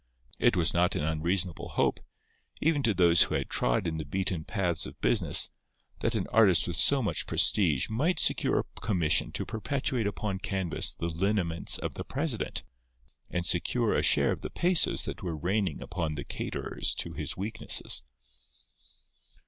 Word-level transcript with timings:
It 0.39 0.55
was 0.57 0.73
not 0.73 0.95
an 0.95 1.03
unreasonable 1.03 1.73
hope, 1.73 1.99
even 2.59 2.81
to 2.81 2.93
those 2.95 3.21
who 3.21 3.35
had 3.35 3.51
trod 3.51 3.85
in 3.85 3.97
the 3.99 4.03
beaten 4.03 4.43
paths 4.43 4.87
of 4.87 4.99
business, 4.99 5.51
that 5.99 6.15
an 6.15 6.25
artist 6.31 6.65
with 6.65 6.75
so 6.75 7.03
much 7.03 7.27
prestige 7.27 7.87
might 7.87 8.19
secure 8.19 8.57
a 8.61 8.79
commission 8.81 9.31
to 9.33 9.45
perpetuate 9.45 10.07
upon 10.07 10.39
canvas 10.39 10.91
the 10.95 11.07
lineaments 11.07 11.77
of 11.77 11.93
the 11.93 12.03
president, 12.03 12.63
and 13.29 13.45
secure 13.45 13.93
a 13.95 14.01
share 14.01 14.31
of 14.31 14.41
the 14.41 14.49
pesos 14.49 15.05
that 15.05 15.21
were 15.21 15.37
raining 15.37 15.83
upon 15.83 16.15
the 16.15 16.23
caterers 16.23 16.95
to 16.95 17.13
his 17.13 17.37
weaknesses. 17.37 18.01